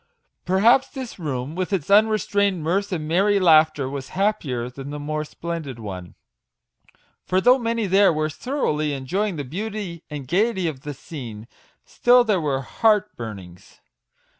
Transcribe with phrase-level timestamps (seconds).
[0.45, 5.23] Perhaps this room, with its unrestrained mirth and merry laughter, was happier than the more
[5.23, 6.15] splendid one;
[7.23, 11.47] for though many there were thoroughly enjoying the beauty and gaiety of the scene,
[11.85, 13.79] still there were heart burnings.